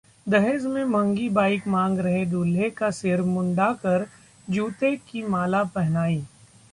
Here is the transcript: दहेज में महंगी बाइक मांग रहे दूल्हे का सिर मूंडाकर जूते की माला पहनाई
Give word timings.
दहेज 0.27 0.65
में 0.65 0.83
महंगी 0.85 1.27
बाइक 1.29 1.67
मांग 1.67 1.99
रहे 1.99 2.25
दूल्हे 2.25 2.69
का 2.69 2.89
सिर 2.91 3.21
मूंडाकर 3.21 4.05
जूते 4.47 4.95
की 5.07 5.23
माला 5.23 5.63
पहनाई 5.75 6.23